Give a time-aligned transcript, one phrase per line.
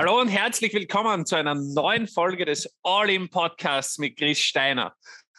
[0.00, 4.94] Hallo und herzlich willkommen zu einer neuen Folge des All-In Podcasts mit Chris Steiner.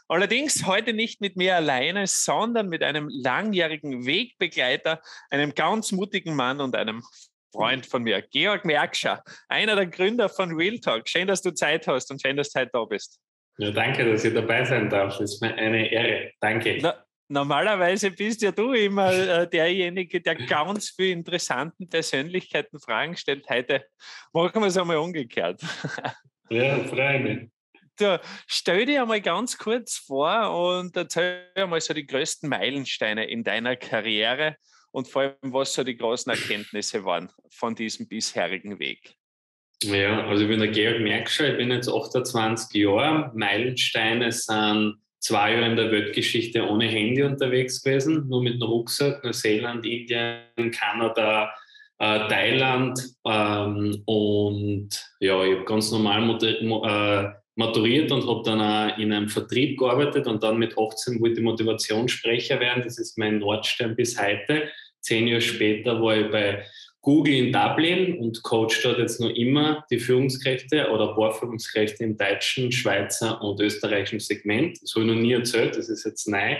[0.07, 5.01] Allerdings heute nicht mit mir alleine, sondern mit einem langjährigen Wegbegleiter,
[5.31, 7.01] einem ganz mutigen Mann und einem
[7.51, 11.09] Freund von mir, Georg Merkscher, einer der Gründer von Real Talk.
[11.09, 13.19] Schön, dass du Zeit hast und schön, dass du heute da bist.
[13.57, 15.17] Ja, danke, dass ich dabei sein darf.
[15.17, 16.33] Das ist mir eine Ehre.
[16.39, 16.77] Danke.
[16.83, 23.49] Na, normalerweise bist ja du immer äh, derjenige, der ganz viele interessanten Persönlichkeiten Fragen stellt.
[23.49, 23.85] Heute
[24.33, 25.61] machen wir es einmal umgekehrt.
[26.49, 27.49] Ja, freue mich.
[27.97, 33.45] Du, stell dir einmal ganz kurz vor und erzähl einmal so die größten Meilensteine in
[33.45, 34.57] deiner Karriere
[34.91, 39.15] und vor allem, was so die großen Erkenntnisse waren von diesem bisherigen Weg.
[39.83, 43.31] Ja, also ich bin der Georg Merkscher, ich bin jetzt 28 Jahre.
[43.33, 49.23] Meilensteine sind zwei Jahre in der Weltgeschichte ohne Handy unterwegs gewesen, nur mit dem Rucksack,
[49.23, 51.53] Neuseeland, Indien, Kanada,
[51.99, 58.97] äh, Thailand ähm, und ja, ich habe ganz normal äh, maturiert und habe dann auch
[58.97, 62.83] in einem Vertrieb gearbeitet und dann mit 18 wollte ich Motivationssprecher werden.
[62.83, 64.69] Das ist mein Nordstern bis heute.
[65.01, 66.65] Zehn Jahre später war ich bei
[67.01, 71.35] Google in Dublin und coach dort jetzt noch immer die Führungskräfte oder paar
[71.99, 74.79] im deutschen, Schweizer und österreichischen Segment.
[74.81, 76.57] Das habe ich noch nie erzählt, das ist jetzt neu.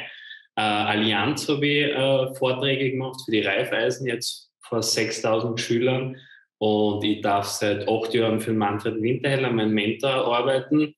[0.56, 6.18] Äh, Allianz habe ich äh, Vorträge gemacht für die Reifeisen, jetzt vor 6000 Schülern
[6.58, 10.94] und ich darf seit acht Jahren für Manfred Winterheller, meinen Mentor, arbeiten.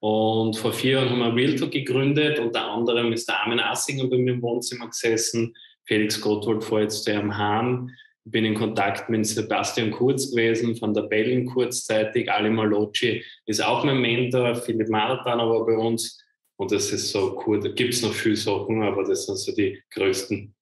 [0.00, 2.38] Und vor vier Jahren haben wir Realtalk gegründet.
[2.38, 5.54] Unter anderem ist der Armin Assinger bei mir im Wohnzimmer gesessen.
[5.84, 7.90] Felix Gotthold vor jetzt der am Hahn.
[8.26, 12.30] Ich bin in Kontakt mit Sebastian Kurz gewesen, von der Bellen kurzzeitig.
[12.30, 14.54] Ali Malocci ist auch mein Mentor.
[14.54, 16.22] Philipp Marathon war bei uns.
[16.56, 17.60] Und das ist so cool.
[17.60, 20.54] Da gibt es noch viele Sachen, aber das sind so die größten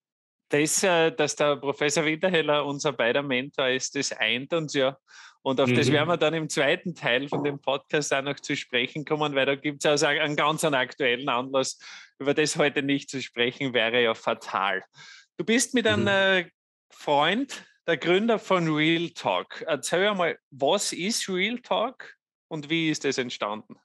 [0.52, 4.96] das, äh, dass der Professor Winterheller unser beider Mentor ist, das eint uns ja.
[5.40, 5.74] Und auf mhm.
[5.74, 9.34] das werden wir dann im zweiten Teil von dem Podcast auch noch zu sprechen kommen,
[9.34, 11.78] weil da gibt es also einen ganz einen aktuellen Anlass.
[12.18, 14.84] Über das heute nicht zu sprechen, wäre ja fatal.
[15.36, 16.06] Du bist mit mhm.
[16.06, 16.50] einem
[16.92, 19.64] Freund, der Gründer von Real Talk.
[19.66, 22.16] Erzähl mal, was ist Real Talk
[22.48, 23.76] und wie ist das entstanden?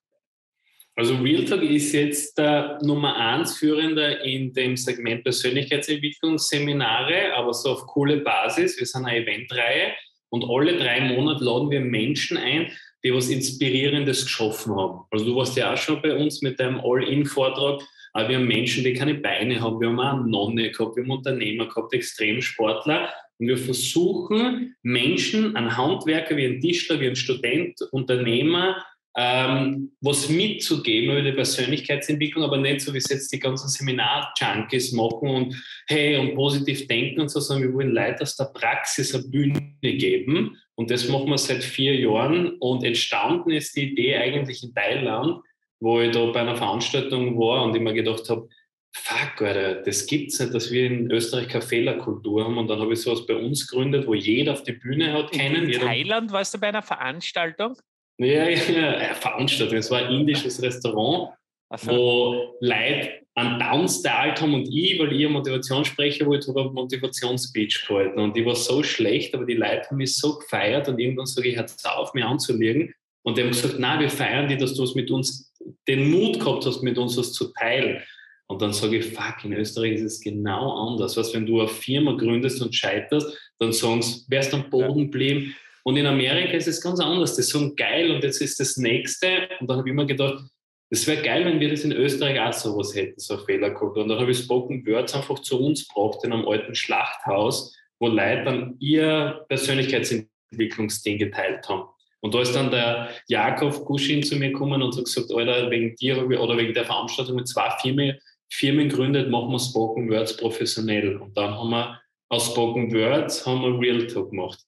[0.97, 7.85] Also Realtalk ist jetzt der Nummer eins Führender in dem Segment Persönlichkeitsentwicklungsseminare, aber so auf
[7.85, 8.79] coole Basis.
[8.79, 9.93] Wir sind eine Eventreihe
[10.29, 12.71] und alle drei Monate laden wir Menschen ein,
[13.03, 15.01] die was Inspirierendes geschaffen haben.
[15.11, 17.83] Also du warst ja auch schon bei uns mit deinem All-In-Vortrag,
[18.17, 19.79] aber wir haben Menschen, die keine Beine haben.
[19.79, 23.13] Wir haben auch eine Nonne gehabt, wir haben Unternehmer gehabt, Extremsportler.
[23.37, 28.83] Und wir versuchen Menschen, einen Handwerker wie ein Tischler, wie ein Student, Unternehmer,
[29.15, 34.93] ähm, was mitzugeben über die Persönlichkeitsentwicklung, aber nicht so, wie es jetzt die ganzen Seminar-Junkies
[34.93, 39.13] machen und hey und positiv denken und so, sondern wir wollen Leute aus der Praxis
[39.13, 40.57] eine Bühne geben.
[40.73, 42.57] Und das machen wir seit vier Jahren.
[42.57, 45.41] Und entstanden ist die Idee eigentlich in Thailand,
[45.79, 48.47] wo ich da bei einer Veranstaltung war und ich mir gedacht habe,
[48.93, 52.57] fuck, Alter, das gibt's nicht, dass wir in Österreich keine Fehlerkultur haben.
[52.57, 55.69] Und dann habe ich sowas bei uns gegründet, wo jeder auf die Bühne hat kennen.
[55.69, 57.75] In Thailand warst du bei einer Veranstaltung?
[58.17, 59.77] Ja, ja, Veranstaltung.
[59.77, 61.33] Es war ein indisches Restaurant,
[61.75, 61.91] so.
[61.91, 68.19] wo Leute einen Downstyle haben und ich, weil ich Motivationssprecher wollte, habe einen Motivationsspeech gehalten.
[68.19, 71.49] Und ich war so schlecht, aber die Leute haben mich so gefeiert und irgendwann sage
[71.49, 72.95] ich, hört auf, mich anzulegen.
[73.23, 75.53] Und die haben gesagt, nein, wir feiern dich, dass du es mit uns,
[75.87, 78.01] den Mut gehabt hast, mit uns was zu teilen.
[78.47, 81.17] Und dann sage ich, fuck, in Österreich ist es genau anders.
[81.17, 85.55] Was, wenn du eine Firma gründest und scheiterst, dann sagen sie, wärst am Boden geblieben,
[85.87, 87.37] und in Amerika ist es ganz anders.
[87.37, 89.47] Das ist so geil und jetzt ist das nächste.
[89.61, 90.43] Und dann habe ich immer gedacht,
[90.89, 94.03] es wäre geil, wenn wir das in Österreich auch sowas hätten, so Fehlerkultur.
[94.03, 98.09] Und dann habe ich Spoken Words einfach zu uns gebracht in einem alten Schlachthaus, wo
[98.09, 101.87] Leute dann ihr Persönlichkeitsentwicklungsding geteilt haben.
[102.27, 105.95] Und da ist dann der Jakob Guschin zu mir gekommen und hat gesagt, Alter, wegen
[105.95, 108.17] dir oder wegen der Veranstaltung mit zwei Firmen,
[108.51, 111.15] Firmen gegründet, machen wir Spoken Words professionell.
[111.15, 114.59] Und dann haben wir aus Spoken Words haben wir Real Talk gemacht.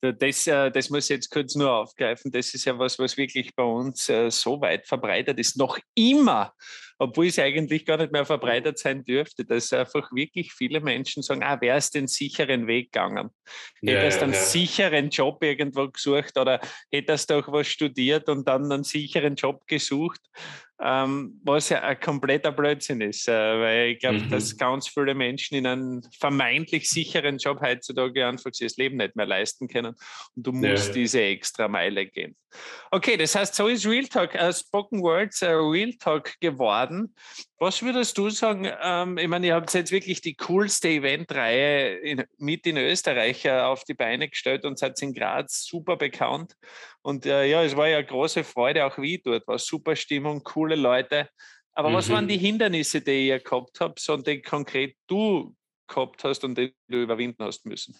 [0.00, 2.30] Das, äh, das muss ich jetzt kurz nur aufgreifen.
[2.30, 5.56] Das ist ja was, was wirklich bei uns äh, so weit verbreitet ist.
[5.56, 6.54] Noch immer
[6.98, 11.42] obwohl es eigentlich gar nicht mehr verbreitet sein dürfte, dass einfach wirklich viele Menschen sagen,
[11.42, 13.30] ah, wer ist den sicheren Weg gegangen?
[13.82, 14.40] Ja, hättest ja, einen ja.
[14.40, 16.60] sicheren Job irgendwo gesucht oder
[16.90, 20.20] hättest doch was studiert und dann einen sicheren Job gesucht,
[20.80, 24.30] ähm, was ja ein kompletter Blödsinn ist, äh, weil ich glaube, mhm.
[24.30, 29.26] dass ganz viele Menschen in einem vermeintlich sicheren Job heutzutage einfach das Leben nicht mehr
[29.26, 29.94] leisten können
[30.34, 32.36] und du musst diese extra Meile gehen.
[32.90, 37.14] Okay, das heißt, so ist Real Talk, uh, Spoken Words uh, Real Talk geworden.
[37.58, 38.70] Was würdest du sagen?
[38.82, 43.60] Ähm, ich meine, ihr habt jetzt wirklich die coolste Eventreihe in, mit in Österreich äh,
[43.60, 46.54] auf die Beine gestellt und seid in Graz super bekannt.
[47.02, 50.42] Und äh, ja, es war ja eine große Freude, auch wie dort war super Stimmung,
[50.42, 51.28] coole Leute.
[51.72, 51.94] Aber mhm.
[51.94, 52.28] was waren mhm.
[52.28, 55.54] die Hindernisse, die ihr gehabt habt, und die konkret du
[55.86, 57.96] gehabt hast und die du überwinden hast müssen?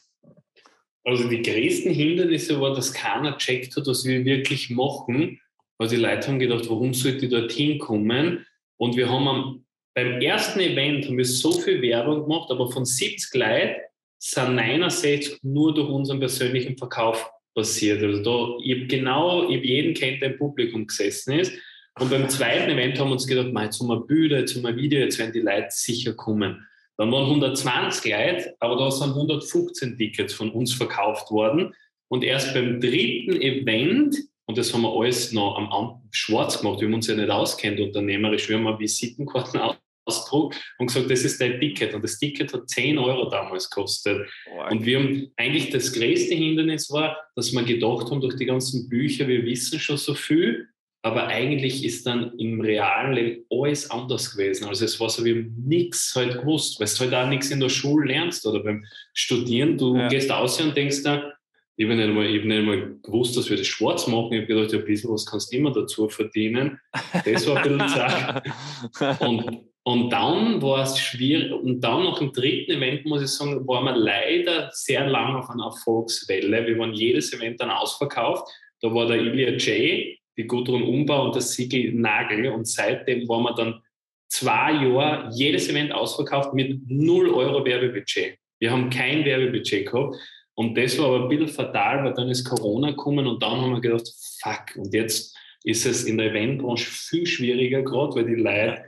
[1.07, 5.41] Also die größten Hindernisse war, dass keiner checkt hat, was wir wirklich machen.
[5.79, 8.45] Also die Leute haben gedacht, warum sollte ich dorthin kommen?
[8.77, 9.65] Und wir haben am,
[9.95, 13.81] beim ersten Event haben wir so viel Werbung gemacht, aber von 70 Leuten
[14.19, 18.03] sind 69 nur durch unseren persönlichen Verkauf passiert.
[18.03, 21.53] Also da, ich habe genau, ich habe jeden kennt, der im Publikum gesessen ist.
[22.01, 24.77] Und beim zweiten Event haben wir uns gedacht, jetzt haben wir Bilder, jetzt haben wir
[24.77, 26.67] Video, jetzt werden die Leute sicher kommen.
[26.99, 31.75] Dann waren 120 Leute, aber da sind 115 Tickets von uns verkauft worden.
[32.09, 34.17] Und erst beim dritten Event,
[34.47, 37.31] und das haben wir alles noch am Amt schwarz gemacht, wir haben uns ja nicht
[37.31, 39.61] auskennt unternehmerisch, wir haben mal Visitenkarten
[40.07, 41.95] ausgedruckt und gesagt, das ist dein Ticket.
[41.95, 44.29] Und das Ticket hat 10 Euro damals gekostet.
[44.51, 48.47] Oh, und wir haben eigentlich das größte Hindernis war, dass wir gedacht haben, durch die
[48.47, 50.69] ganzen Bücher, wir wissen schon so viel,
[51.07, 54.67] aber eigentlich ist dann im realen Leben alles anders gewesen.
[54.67, 57.69] Also es war so, haben nichts halt gewusst, weil du halt auch nichts in der
[57.69, 59.79] Schule lernst oder beim Studieren.
[59.79, 60.09] Du ja.
[60.09, 61.33] gehst aus und denkst da,
[61.77, 64.33] ich habe nicht, mal, ich hab nicht mal gewusst, dass wir das schwarz machen.
[64.33, 66.81] Ich habe gedacht, ja, ein bisschen was kannst du immer dazu verdienen.
[67.25, 68.47] Das war ein bisschen zart.
[69.21, 71.53] Und, und dann war es schwierig.
[71.53, 75.51] Und dann noch im dritten Event, muss ich sagen, waren wir leider sehr lange auf
[75.51, 76.67] einer Erfolgswelle.
[76.67, 78.49] Wir waren jedes Event dann ausverkauft.
[78.81, 82.49] Da war der Ilya J., die Gudrun Umbau und der Sigi Nagel.
[82.51, 83.83] Und seitdem waren wir dann
[84.29, 88.39] zwei Jahre jedes Event ausverkauft mit 0 Euro Werbebudget.
[88.59, 90.17] Wir haben kein Werbebudget gehabt.
[90.55, 93.73] Und das war aber ein bisschen fatal, weil dann ist Corona gekommen und dann haben
[93.73, 94.11] wir gedacht,
[94.41, 98.85] fuck, und jetzt ist es in der Eventbranche viel schwieriger gerade, weil die Leute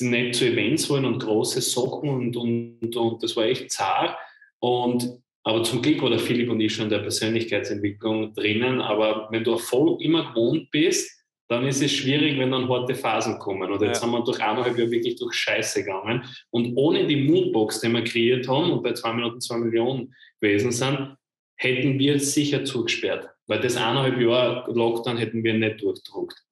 [0.00, 4.16] nicht zu Events wollen und große Sachen und, und, und das war echt zart.
[4.58, 8.80] Und aber zum Glück war der Philipp und ich schon in der Persönlichkeitsentwicklung drinnen.
[8.80, 11.08] Aber wenn du Erfolg immer gewohnt bist,
[11.48, 13.70] dann ist es schwierig, wenn dann harte Phasen kommen.
[13.70, 14.02] Oder jetzt ja.
[14.02, 16.24] haben wir durch eineinhalb Jahre wirklich durch Scheiße gegangen.
[16.50, 20.72] Und ohne die Moodbox, die wir kreiert haben und bei zwei Minuten zwei Millionen gewesen
[20.72, 21.14] sind,
[21.54, 23.28] hätten wir es sicher zugesperrt.
[23.46, 26.42] Weil das eineinhalb Jahre Lockdown hätten wir nicht durchdruckt.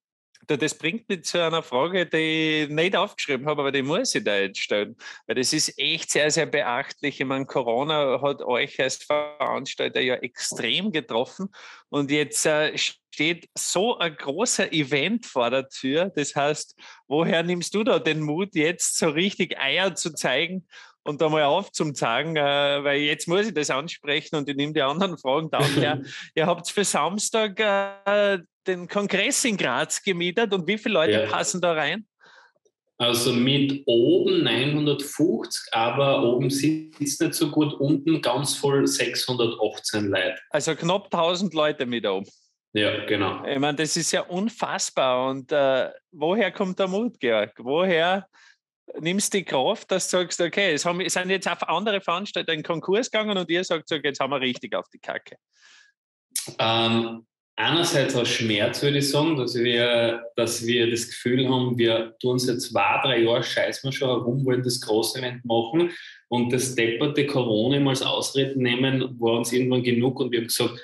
[0.46, 4.24] Das bringt mich zu einer Frage, die ich nicht aufgeschrieben habe, aber die muss ich
[4.24, 4.96] da jetzt stellen.
[5.26, 7.20] Weil das ist echt sehr, sehr beachtlich.
[7.20, 11.48] Ich meine, Corona hat euch als Veranstalter ja extrem getroffen.
[11.88, 16.10] Und jetzt äh, steht so ein großer Event vor der Tür.
[16.14, 16.76] Das heißt,
[17.06, 20.66] woher nimmst du da den Mut, jetzt so richtig Eier zu zeigen
[21.04, 24.82] und da mal aufzuzeigen, äh, weil jetzt muss ich das ansprechen und ich nehme die
[24.82, 26.02] anderen Fragen dann her.
[26.34, 31.26] Ihr habt für Samstag äh, den Kongress in Graz gemietet und wie viele Leute ja.
[31.26, 32.06] passen da rein?
[32.96, 40.38] Also mit oben 950, aber oben sitzt nicht so gut, unten ganz voll 618 Leute.
[40.50, 42.26] Also knapp 1000 Leute mit oben.
[42.72, 43.44] Ja, genau.
[43.44, 45.28] Ich meine, das ist ja unfassbar.
[45.28, 47.52] Und äh, woher kommt der Mut, Georg?
[47.58, 48.28] Woher
[49.00, 52.00] nimmst du die Kraft, dass du sagst, okay, es, haben, es sind jetzt auf andere
[52.00, 55.36] Veranstalter in Konkurs gegangen und ihr sagt, jetzt haben wir richtig auf die Kacke?
[56.58, 62.16] Ähm, einerseits aus Schmerz, würde ich sagen, dass wir, dass wir das Gefühl haben, wir
[62.20, 65.90] tun seit zwei, drei Jahren scheißen wir schon herum, wollen das große Event machen
[66.28, 70.48] und das depperte Corona immer als Ausrede nehmen, war uns irgendwann genug und wir haben
[70.48, 70.80] gesagt,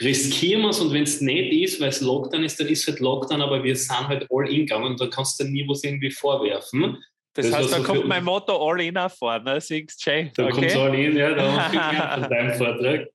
[0.00, 2.88] riskieren wir es und wenn es nicht ist, weil es Lockdown ist, dann ist es
[2.88, 5.84] halt Lockdown, aber wir sind halt all in gegangen und da kannst du nie was
[5.84, 7.02] irgendwie vorwerfen.
[7.34, 10.52] Das, das heißt, da kommt mein Motto All In nach vorne, siehst du, Da okay.
[10.52, 13.08] kommt All In, ja, da haben wir von deinem Vortrag.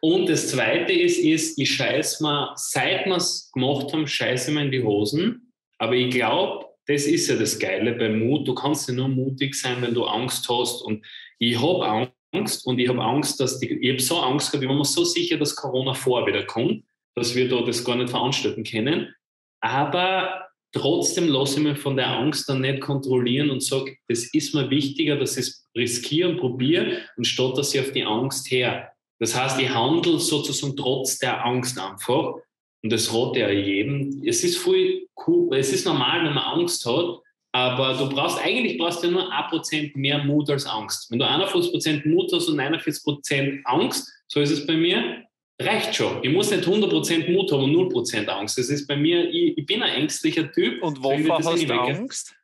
[0.00, 4.62] Und das Zweite ist, ist ich scheiße mal, seit wir es gemacht haben, scheiße mir
[4.62, 5.52] in die Hosen.
[5.78, 8.48] Aber ich glaube, das ist ja das Geile beim Mut.
[8.48, 10.80] Du kannst ja nur mutig sein, wenn du Angst hast.
[10.82, 11.04] Und
[11.38, 14.68] ich habe Angst und ich habe Angst, dass die, ich habe so Angst gehabt, ich
[14.68, 16.84] war mir so sicher, dass Corona vor wieder kommt,
[17.14, 19.14] dass wir da das gar nicht veranstalten können.
[19.60, 24.54] Aber trotzdem lasse ich mich von der Angst dann nicht kontrollieren und sage, das ist
[24.54, 28.92] mir wichtiger, dass ich es riskiere und probiere, anstatt dass ich auf die Angst her.
[29.20, 32.34] Das heißt, ich handle sozusagen trotz der Angst einfach.
[32.82, 34.22] Und das rate ja jedem.
[34.24, 37.18] Es ist voll cool, es ist normal, wenn man Angst hat,
[37.52, 41.10] aber du brauchst, eigentlich brauchst du nur ein Prozent mehr Mut als Angst.
[41.10, 45.24] Wenn du 41 Prozent Mut hast und 49 Prozent Angst, so ist es bei mir,
[45.60, 46.22] reicht schon.
[46.22, 48.58] Ich muss nicht 100% Mut haben und 0% Angst.
[48.58, 50.82] Das ist bei mir, ich, ich bin ein ängstlicher Typ.
[50.82, 52.34] Und wovor hast du Angst?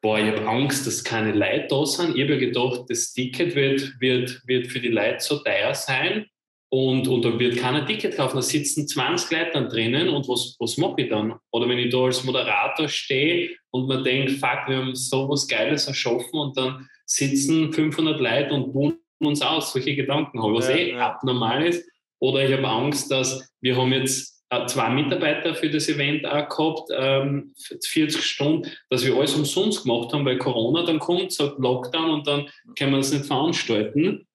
[0.00, 2.16] Boah, ich habe Angst, dass keine Leute da sind.
[2.16, 6.26] Ich habe ja gedacht, das Ticket wird, wird, wird für die Leute so teuer sein.
[6.68, 10.56] und, und da wird keiner Ticket kaufen, da sitzen 20 Leute dann drinnen und was,
[10.58, 11.34] was mache ich dann?
[11.52, 15.46] Oder wenn ich da als Moderator stehe und man denkt, fuck, wir haben so was
[15.46, 20.68] Geiles erschaffen und dann sitzen 500 Leute und buhen uns aus, solche Gedanken habe, was
[20.68, 21.06] ja, eh ja.
[21.08, 21.88] abnormal ist.
[22.18, 26.48] Oder ich habe Angst, dass wir haben jetzt äh, zwei Mitarbeiter für das Event auch
[26.48, 27.54] gehabt, ähm,
[27.84, 32.26] 40 Stunden, dass wir alles umsonst gemacht haben, weil Corona dann kommt, sagt Lockdown und
[32.26, 34.26] dann können wir das nicht veranstalten.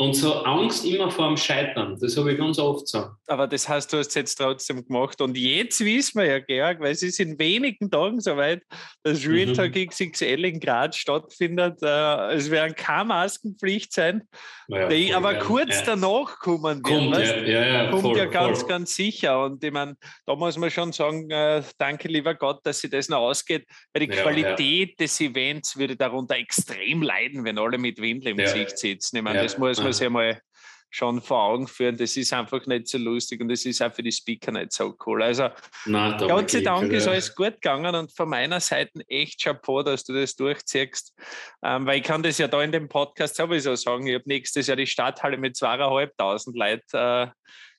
[0.00, 3.06] Und so Angst immer vor dem Scheitern, das habe ich ganz oft so.
[3.26, 5.20] Aber das heißt, du hast es jetzt trotzdem gemacht.
[5.20, 8.62] Und jetzt wissen wir ja, Georg, weil es ist in wenigen Tagen soweit,
[9.02, 9.88] dass Real Talk mhm.
[9.88, 11.82] XXL in Graz stattfindet.
[11.82, 14.22] Äh, es werden keine Maskenpflicht sein,
[14.68, 15.42] ja, die aber geil.
[15.42, 15.82] kurz ja.
[15.86, 18.68] danach kommen Kommt, ja, ja, ja, kommt voll, ja ganz, voll.
[18.68, 19.42] ganz sicher.
[19.42, 23.08] Und ich meine, da muss man schon sagen, äh, danke lieber Gott, dass sich das
[23.08, 28.30] noch ausgeht, weil die Qualität des Events würde darunter extrem leiden, wenn alle mit Windel
[28.30, 29.16] im Gesicht sitzen.
[29.16, 30.42] Ich meine, das muss man man sich einmal
[30.90, 31.96] schon vor Augen führen.
[31.96, 34.94] Das ist einfach nicht so lustig und das ist auch für die Speaker nicht so
[35.06, 35.22] cool.
[35.22, 35.50] Also
[35.84, 40.04] Nein, Gott sei Dank ist alles gut gegangen und von meiner Seite echt Chapeau, dass
[40.04, 41.14] du das durchziehst.
[41.62, 44.06] Ähm, weil ich kann das ja da in dem Podcast sowieso sagen.
[44.06, 47.28] Ich habe nächstes Jahr die Stadthalle mit zweieinhalbtausend Leuten äh,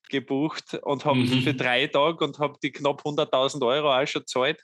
[0.09, 1.41] gebucht und habe mhm.
[1.41, 4.61] für drei Tage und habe die knapp 100.000 Euro auch schon gezahlt.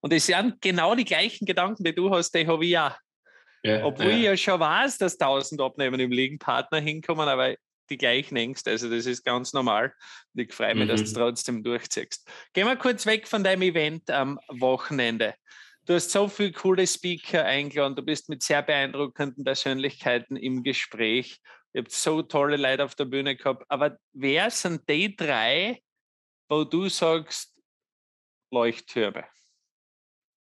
[0.00, 2.96] Und es sind genau die gleichen Gedanken, die du hast, die habe ich auch.
[3.62, 4.16] Ja, Obwohl ja.
[4.16, 7.54] ich ja schon weiß, dass 1000 Abnehmen im Liegenpartner hinkommen, aber
[7.90, 8.70] die gleichen Ängste.
[8.70, 9.92] Also das ist ganz normal.
[10.34, 10.88] Ich freue mich, mhm.
[10.88, 12.26] dass du es trotzdem durchziehst.
[12.52, 15.34] Gehen wir kurz weg von deinem Event am Wochenende.
[15.86, 21.40] Du hast so viele coole Speaker eingeladen, du bist mit sehr beeindruckenden Persönlichkeiten im Gespräch.
[21.72, 23.64] Ihr habt so tolle Leute auf der Bühne gehabt.
[23.68, 25.82] Aber wer sind die drei,
[26.48, 27.56] wo du sagst,
[28.52, 29.24] Leuchttürme?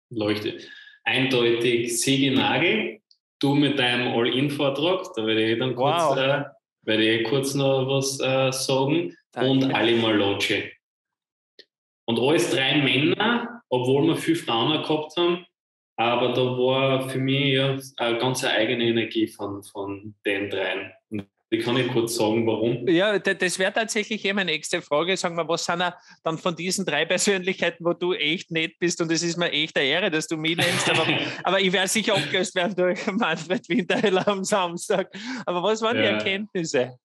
[0.09, 0.59] Leuchte.
[1.03, 3.01] Eindeutig Sigi Nagel,
[3.39, 6.17] du mit deinem All-In-Vortrag, da werde ich dann kurz, wow.
[6.17, 6.43] äh,
[6.83, 9.49] werde ich kurz noch was äh, sagen, Danke.
[9.49, 10.71] und Ali Malocci.
[12.07, 15.45] Und alles drei Männer, obwohl wir viele Frauen gehabt haben,
[15.97, 20.91] aber da war für mich ja eine ganz eigene Energie von, von den dreien.
[21.09, 22.87] Und ich kann ich kurz sagen, warum?
[22.87, 25.15] Ja, das wäre tatsächlich eh meine nächste Frage.
[25.15, 25.83] Sagen wir, was sind
[26.23, 29.77] dann von diesen drei Persönlichkeiten, wo du echt nett bist und es ist mir echt
[29.77, 31.07] eine Ehre, dass du mich nennst, aber,
[31.43, 35.11] aber ich werde sicher abgelöst werden durch Manfred Winterheller am Samstag.
[35.45, 36.03] Aber was waren ja.
[36.03, 36.97] die Erkenntnisse?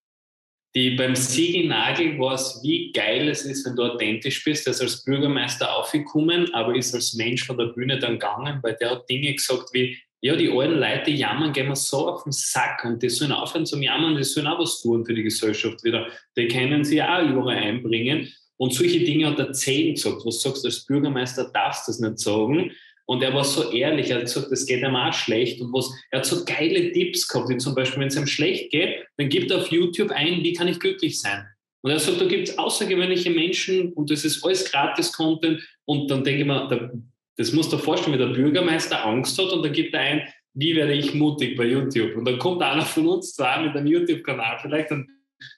[0.74, 4.66] Die beim Sigi Nagel war es, wie geil es ist, wenn du authentisch bist.
[4.68, 8.76] Er ist als Bürgermeister aufgekommen, aber ist als Mensch von der Bühne dann gegangen, weil
[8.80, 12.32] der hat Dinge gesagt wie, ja, die alten Leute jammern, gehen wir so auf den
[12.32, 15.82] Sack und die sollen aufhören zum Jammern, die sollen auch was tun für die Gesellschaft
[15.82, 16.08] wieder.
[16.36, 18.28] Die können sie auch überall einbringen.
[18.58, 20.20] Und solche Dinge hat er zehn gesagt.
[20.24, 22.72] Was sagst du als Bürgermeister, darfst du das nicht sagen.
[23.06, 25.60] Und er war so ehrlich, er hat gesagt, das geht ihm auch schlecht.
[25.60, 28.70] Und was, er hat so geile Tipps gehabt, wie zum Beispiel, wenn es ihm schlecht
[28.70, 31.46] geht, dann gibt er auf YouTube ein, wie kann ich glücklich sein?
[31.82, 35.60] Und er sagt, da gibt es außergewöhnliche Menschen und das ist alles Gratis-Content.
[35.86, 36.90] Und dann denke ich mir, da
[37.36, 40.28] das musst du dir vorstellen, wenn der Bürgermeister Angst hat und dann gibt er ein,
[40.54, 42.16] wie werde ich mutig bei YouTube?
[42.16, 45.08] Und dann kommt einer von uns zwar mit einem YouTube-Kanal vielleicht und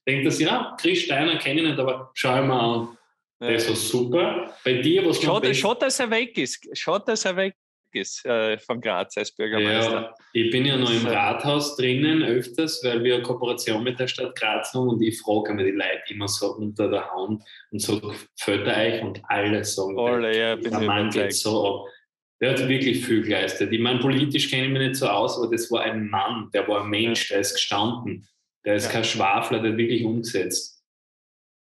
[0.06, 2.98] denkt er sich, ja, Chris Steiner kenne ich nicht, aber schau mal an.
[3.40, 4.54] Das war super.
[4.64, 6.64] Bei dir, was Schaut, schaut, dass er weg ist.
[6.78, 7.56] Schaut, dass er weg
[7.94, 9.92] ist äh, von Graz als Bürgermeister.
[9.92, 14.06] Ja, ich bin ja noch im Rathaus drinnen öfters, weil wir eine Kooperation mit der
[14.06, 17.78] Stadt Graz haben und ich frage mir die Leute immer so unter der Hand und
[17.78, 21.88] so fällt euch und alle sagen, alle, ja, bin der Mann geht so ab.
[22.40, 23.72] Der hat wirklich viel geleistet.
[23.72, 26.66] Ich meine, politisch kenne ich mich nicht so aus, aber das war ein Mann, der
[26.66, 28.26] war ein Mensch, der ist gestanden.
[28.64, 28.92] Der ist ja.
[28.92, 30.82] kein Schwafler, der hat wirklich umgesetzt.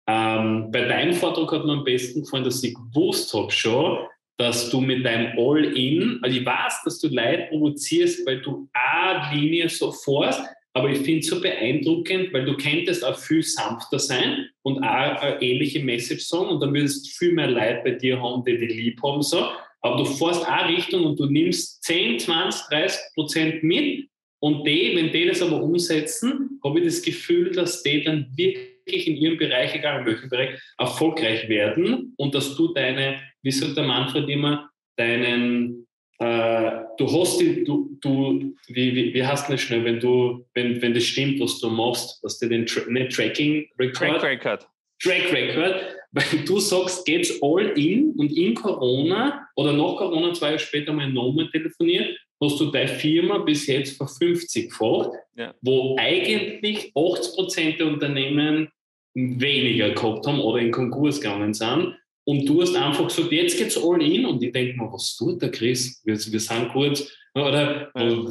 [0.07, 4.07] Ähm, bei deinem Vortrag hat mir am besten gefallen, dass ich gewusst habe schon,
[4.39, 9.35] dass du mit deinem All-In, also ich weiß, dass du Leid provozierst, weil du eine
[9.35, 10.41] Linie so fährst,
[10.73, 15.21] aber ich finde es so beeindruckend, weil du könntest auch viel sanfter sein und auch
[15.21, 18.57] eine ähnliche Message sagen und dann würdest du viel mehr Leid bei dir haben, die
[18.57, 19.21] dich lieb haben.
[19.21, 19.45] So.
[19.81, 24.07] Aber du fährst auch Richtung und du nimmst 10, 20, 30 Prozent mit
[24.39, 28.78] und die, wenn die das aber umsetzen, habe ich das Gefühl, dass die dann wirklich
[28.93, 33.77] in ihrem Bereich, egal in welchem Bereich, erfolgreich werden und dass du deine wie sagt
[33.77, 35.87] der Manfred immer, deinen,
[36.19, 40.45] äh, du hast die, du, du wie, wie, wie hast du das schnell, wenn du,
[40.53, 44.23] wenn, wenn das stimmt, was du machst, dass du den Tra nicht Tracking Record, Track
[44.23, 44.67] Record.
[45.01, 45.75] Track Record,
[46.11, 50.91] weil du sagst, geht's all in und in Corona oder nach Corona zwei Jahre später
[50.91, 55.53] mal nochmal telefoniert, hast du deine Firma bis jetzt verfünfzigfacht, facht ja.
[55.61, 58.69] wo eigentlich 80 Prozent der Unternehmen
[59.13, 61.95] weniger gehabt haben oder in Konkurs gegangen sind
[62.29, 64.23] und du hast einfach gesagt, jetzt geht's all in.
[64.23, 65.99] Und ich denke mir, was tut der Chris?
[66.05, 68.29] Wir, wir sind kurz Oder wo,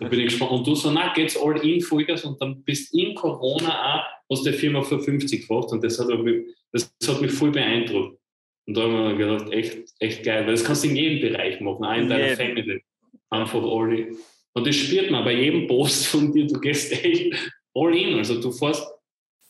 [0.00, 0.52] da bin ich gespannt.
[0.52, 4.46] Und du so, na, geht's all in Vollgas und dann bist in Corona auch, hast
[4.46, 8.18] die Firma für 50 gefragt und das hat, mich, das hat mich voll beeindruckt.
[8.66, 11.60] Und da haben wir gedacht, echt, echt geil, weil das kannst du in jedem Bereich
[11.60, 12.36] machen, auch in deiner yeah.
[12.36, 12.82] Family.
[13.30, 14.16] Einfach all in.
[14.52, 17.34] Und das spürt man bei jedem Post von dir, du gehst echt
[17.74, 18.14] all in.
[18.18, 18.86] Also du fährst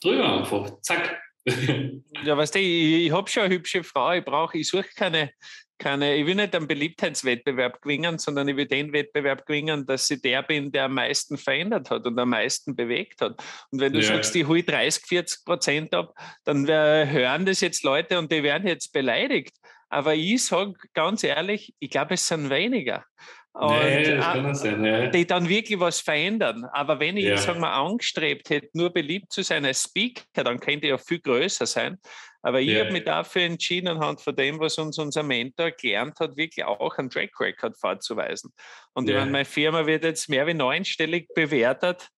[0.00, 1.20] drüber einfach, zack.
[2.24, 5.30] Ja, weißt du, ich, ich habe schon eine hübsche Frau, ich brauche, ich suche keine,
[5.78, 10.20] keine, ich will nicht einen Beliebtheitswettbewerb gewinnen, sondern ich will den Wettbewerb gewinnen, dass ich
[10.20, 13.42] der bin, der am meisten verändert hat und am meisten bewegt hat.
[13.70, 14.06] Und wenn du ja.
[14.06, 16.14] sagst, ich hole 30, 40 Prozent ab,
[16.44, 19.56] dann hören das jetzt Leute und die werden jetzt beleidigt.
[19.88, 23.04] Aber ich sage ganz ehrlich, ich glaube, es sind weniger.
[23.52, 25.06] Und, nee, das kann sein, ja.
[25.08, 26.64] die dann wirklich was verändern.
[26.72, 27.36] Aber wenn ich, ja.
[27.36, 31.20] sagen wir, angestrebt hätte, nur beliebt zu sein als Speaker, dann könnte ich ja viel
[31.20, 31.98] größer sein.
[32.42, 32.80] Aber ich ja.
[32.80, 36.96] habe mich dafür entschieden, anhand von dem, was uns unser Mentor gelernt hat, wirklich auch
[36.96, 38.52] einen Track Record vorzuweisen.
[38.94, 39.14] Und ja.
[39.14, 42.08] ich meine, meine Firma wird jetzt mehr wie neunstellig bewertet.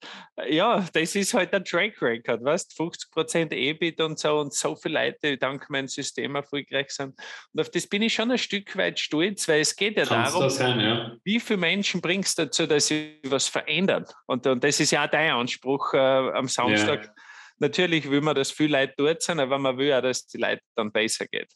[0.49, 4.76] Ja, das ist halt ein Track Record, weißt 50 Prozent EBIT und so und so
[4.76, 7.19] viele Leute dank meinem System erfolgreich sind.
[7.52, 10.35] Und auf das bin ich schon ein Stück weit stolz, weil es geht ja Kannst
[10.35, 11.17] darum, sein, ja.
[11.25, 14.07] wie viele Menschen bringst du dazu, dass sie was verändern.
[14.26, 17.07] Und, und das ist ja auch dein Anspruch äh, am Samstag.
[17.07, 17.12] Ja
[17.59, 20.62] natürlich will man, dass viele Leute dort sind, aber man will auch, dass die Leute
[20.76, 21.49] dann besser geht.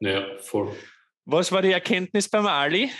[0.00, 0.74] Ja, voll.
[1.24, 2.90] Was war die Erkenntnis beim Ali?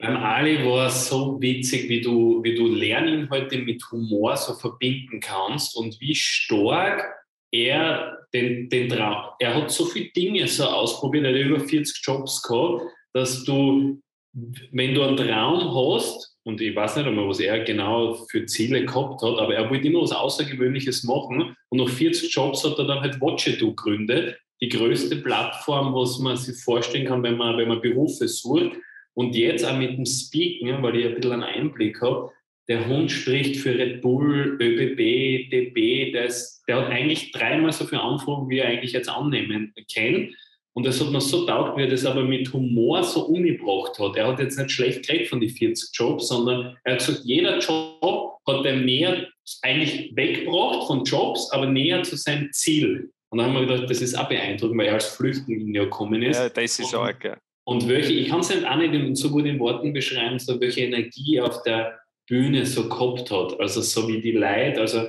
[0.00, 5.20] Beim Ali war es so witzig, wie du, wie du Lerninhalte mit Humor so verbinden
[5.20, 7.04] kannst und wie stark
[7.50, 12.00] er den, den Traum, er hat so viele Dinge so ausprobiert, er hat über 40
[12.04, 14.00] Jobs gehabt, dass du,
[14.32, 18.86] wenn du einen Traum hast, und ich weiß nicht einmal, was er genau für Ziele
[18.86, 21.54] gehabt hat, aber er wollte immer was Außergewöhnliches machen.
[21.68, 26.38] Und nach 40 Jobs hat er dann halt Watchedo gegründet, die größte Plattform, was man
[26.38, 28.72] sich vorstellen kann, wenn man, wenn man Berufe sucht.
[29.12, 32.30] Und jetzt auch mit dem Speaken, weil ich ein bisschen einen Einblick habe,
[32.68, 38.02] der Hund spricht für Red Bull, ÖBB, DB, ist, der hat eigentlich dreimal so viele
[38.02, 40.34] Anfragen, wie er eigentlich jetzt annehmen kann.
[40.74, 44.16] Und das hat mir so taugt, wie er das aber mit Humor so umgebracht hat.
[44.16, 47.58] Er hat jetzt nicht schlecht gekriegt von den 40 Jobs, sondern er hat gesagt, jeder
[47.58, 49.26] Job hat er näher
[49.62, 53.10] eigentlich weggebracht von Jobs, aber näher zu seinem Ziel.
[53.30, 56.22] Und dann haben wir gedacht, das ist auch beeindruckend, weil er als Flüchtling ja gekommen
[56.22, 56.38] ist.
[56.38, 57.36] Ja, das ist arg, ja.
[57.64, 61.38] Und welche, ich kann es auch nicht so gut in Worten beschreiben, so welche Energie
[61.40, 63.60] auf der Bühne so gehabt hat.
[63.60, 65.08] Also so wie die Leute, also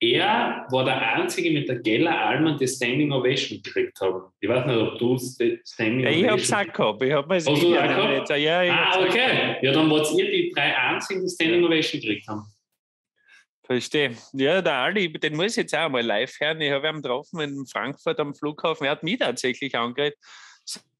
[0.00, 4.32] er war der Einzige mit der Geller Alman, die Standing Ovation gekriegt haben.
[4.40, 6.24] Ich weiß nicht, ob du Standing Ovation...
[6.24, 7.02] Ich habe es auch gehabt.
[7.02, 8.30] Ich habe es auch gehabt.
[8.30, 9.56] Ja, ah, okay.
[9.62, 12.44] Ja, dann wart ihr die drei Einzigen, die Standing Ovation gekriegt haben.
[13.64, 14.14] Verstehe.
[14.34, 16.60] Ja, der Ali, den muss ich jetzt auch mal live hören.
[16.60, 18.84] Ich habe ihn getroffen in Frankfurt am Flughafen.
[18.84, 20.18] Er hat mich tatsächlich angeredet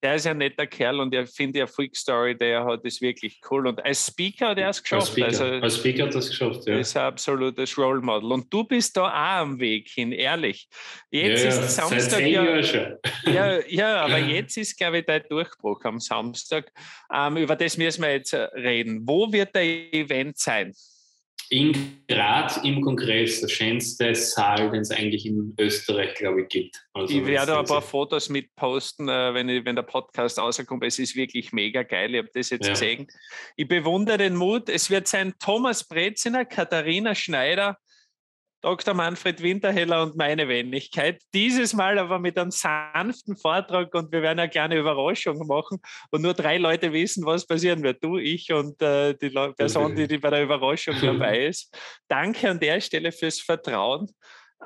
[0.05, 3.41] der ist ein netter Kerl und ich finde ja Freak Story, der hat es wirklich
[3.51, 3.67] cool.
[3.67, 5.03] Und als Speaker hat er es geschafft.
[5.03, 6.79] Als Speaker, also, als Speaker hat er es geschafft, ja.
[6.79, 8.33] ist ein absolutes Role Model.
[8.33, 10.69] Und du bist da auch am Weg hin, ehrlich.
[11.11, 12.21] Jetzt ja, ist Samstag.
[12.21, 12.45] Ja.
[13.25, 16.71] Ja, ja, aber jetzt ist, glaube ich, dein Durchbruch am Samstag.
[17.11, 19.01] Ähm, über das müssen wir jetzt reden.
[19.07, 20.75] Wo wird der Event sein?
[21.51, 26.87] In Graz im Kongress, der schönste Saal, den es eigentlich in Österreich, glaube ich, gibt.
[26.93, 30.85] Also ich werde ein paar Fotos mit posten, äh, wenn, ich, wenn der Podcast rauskommt.
[30.85, 32.15] Es ist wirklich mega geil.
[32.15, 32.73] Ich habe das jetzt ja.
[32.73, 33.07] gesehen.
[33.57, 34.69] Ich bewundere den Mut.
[34.69, 37.79] Es wird sein Thomas Breziner, Katharina Schneider,
[38.65, 38.95] Dr.
[38.95, 41.21] Manfred Winterheller und meine Wenigkeit.
[41.35, 46.23] Dieses Mal aber mit einem sanften Vortrag und wir werden eine kleine Überraschung machen und
[46.23, 48.03] nur drei Leute wissen, was passieren wird.
[48.03, 51.77] Du, ich und äh, die Person, die, die, bei der Überraschung dabei ist.
[52.09, 54.11] Danke an der Stelle fürs Vertrauen.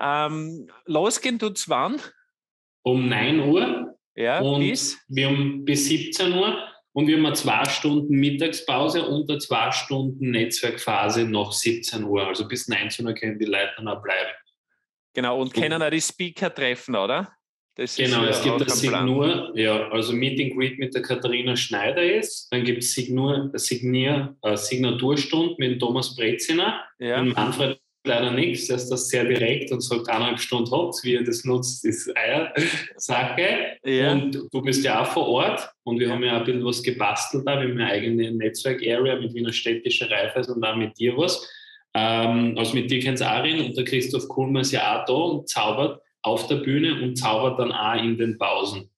[0.00, 2.00] Ähm, losgehen tut's wann?
[2.82, 3.98] Um 9 Uhr.
[4.14, 4.96] Ja, und bis?
[5.08, 6.67] Wir um bis 17 Uhr.
[6.98, 12.26] Und wir haben eine zwei Stunden Mittagspause und eine zwei Stunden Netzwerkphase nach 17 Uhr.
[12.26, 14.30] Also bis 19 Uhr können die Leute dann auch bleiben.
[15.14, 17.32] Genau, und können auch die Speaker treffen, oder?
[17.76, 22.02] Das genau, es gibt das Signur, ja, also Meet and Greet mit der Katharina Schneider
[22.02, 27.20] ist, dann gibt es Signur, Signier, äh, Signaturstund mit Thomas Breziner ja.
[27.20, 27.78] und Manfred
[28.08, 28.68] leider nichts.
[28.68, 32.10] Er ist das sehr direkt und sagt, eineinhalb Stunden hat wie er das nutzt, ist
[32.16, 33.78] Eiersache.
[33.84, 34.12] Ja.
[34.12, 36.82] Und du bist ja auch vor Ort und wir haben ja auch ein bisschen was
[36.82, 37.60] gebastelt da.
[37.60, 41.48] Wir haben eine eigene Netzwerk-Area mit Wiener städtischer Reifeis und auch mit dir was.
[41.94, 45.48] Ähm, also mit dir kennt Arin und der Christoph Kuhlmann ist ja auch da und
[45.48, 48.90] zaubert auf der Bühne und zaubert dann auch in den Pausen.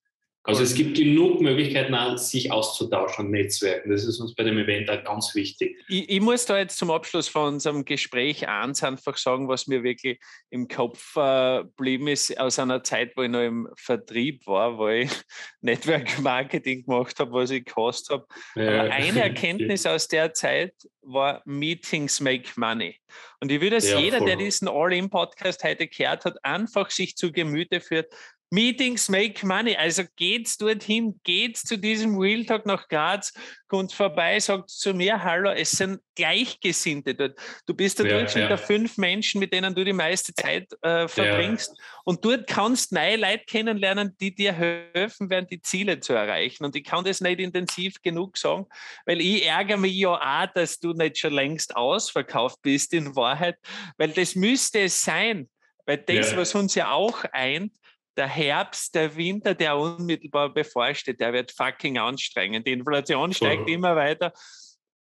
[0.42, 3.90] Also es gibt genug Möglichkeiten, sich auszutauschen und Netzwerken.
[3.90, 5.76] Das ist uns bei dem Event auch ganz wichtig.
[5.88, 9.82] Ich, ich, muss da jetzt zum Abschluss von unserem Gespräch eins einfach sagen, was mir
[9.82, 14.78] wirklich im Kopf äh, geblieben ist aus einer Zeit, wo ich noch im Vertrieb war,
[14.78, 15.10] wo ich
[15.60, 18.26] Network Marketing gemacht habe, was ich gehasst habe.
[18.54, 18.80] Ja.
[18.84, 22.96] Aber eine Erkenntnis aus der Zeit war Meetings make money.
[23.40, 24.26] Und ich würde es ja, jeder, voll.
[24.26, 28.12] der diesen All-In-Podcast heute gehört hat, einfach sich zu Gemüte führt.
[28.52, 29.76] Meetings make money.
[29.76, 33.32] Also geht's dorthin, geht's zu diesem Real Talk nach Graz,
[33.68, 37.38] kommt vorbei, sagt zu mir, hallo, es sind Gleichgesinnte dort.
[37.66, 38.48] Du bist der ja, Durchschnitt ja.
[38.48, 41.72] der fünf Menschen, mit denen du die meiste Zeit äh, verbringst.
[41.78, 41.84] Ja.
[42.04, 46.64] Und dort kannst neue Leute kennenlernen, die dir helfen werden, die Ziele zu erreichen.
[46.64, 48.66] Und ich kann das nicht intensiv genug sagen,
[49.06, 53.56] weil ich ärgere mich ja auch, dass du nicht schon längst ausverkauft bist in Wahrheit,
[53.96, 55.48] weil das müsste es sein.
[55.86, 57.72] Weil das, was uns ja auch eint,
[58.16, 62.66] der Herbst, der Winter, der unmittelbar bevorsteht, der wird fucking anstrengend.
[62.66, 63.72] Die Inflation steigt oh.
[63.72, 64.32] immer weiter.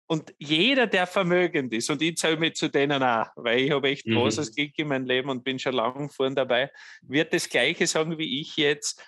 [0.08, 3.90] Und jeder, der vermögend ist, und ich zähle mich zu denen auch, weil ich habe
[3.90, 4.16] echt mhm.
[4.16, 6.70] großes Glück in meinem Leben und bin schon lange vorn dabei,
[7.02, 9.04] wird das Gleiche sagen wie ich jetzt.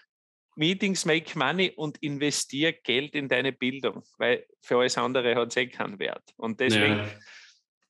[0.58, 5.58] Meetings make money und investiere Geld in deine Bildung, weil für alles andere hat es
[5.58, 6.34] eh keinen Wert.
[6.36, 7.08] Und deswegen,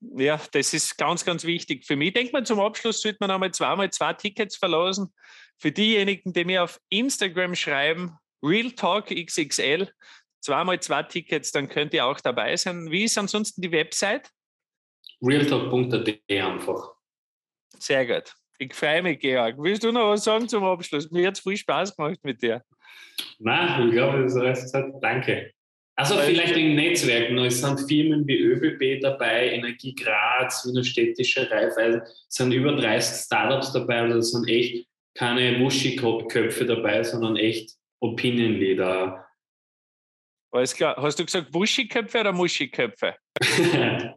[0.02, 0.36] ja.
[0.36, 0.42] ja.
[0.52, 1.86] das ist ganz, ganz wichtig.
[1.86, 5.14] Für mich denkt man, zum Abschluss sollte man einmal zweimal zwei Tickets verlosen
[5.58, 9.90] für diejenigen, die mir auf Instagram schreiben, Real Talk XXL,
[10.42, 12.92] zweimal zwei Tickets, dann könnt ihr auch dabei sein.
[12.92, 14.30] Wie ist ansonsten die Website?
[15.22, 16.96] realtalk.at einfach.
[17.80, 18.36] Sehr gut.
[18.60, 19.56] Ich freue mich, Georg.
[19.58, 21.12] Willst du noch was sagen zum Abschluss?
[21.12, 22.64] Mir hat es viel Spaß gemacht mit dir.
[23.40, 25.52] Nein, ich glaube, das ist alles Danke.
[25.96, 32.02] Also vielleicht in Netzwerken, es sind Firmen wie ÖBB dabei, Energie Graz, Wiener Städtische Raiffeisen,
[32.04, 37.72] es sind über 30 Startups dabei, also das sind echt keine Muschi-Köpfe dabei, sondern echt
[38.00, 39.27] Opinion-Leader.
[40.52, 40.96] Alles klar.
[40.98, 43.16] Hast du gesagt Buschi-Köpfe oder Muschi-Köpfe?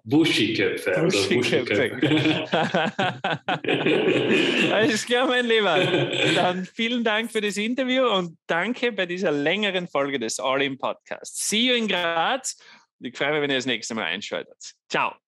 [0.05, 0.93] Buschi-Köpfe.
[1.11, 2.47] Buschi-Köpfe.
[4.73, 5.77] Alles klar, mein Lieber.
[6.35, 11.49] Dann vielen Dank für das Interview und danke bei dieser längeren Folge des All-In Podcasts.
[11.49, 12.57] See you in Graz.
[13.01, 14.57] Ich freue mich, wenn ihr das nächste Mal einschaltet.
[14.89, 15.20] Ciao.